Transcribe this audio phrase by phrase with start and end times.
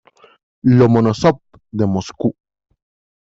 [0.77, 1.37] Lomonósov
[1.77, 2.27] de Moscú.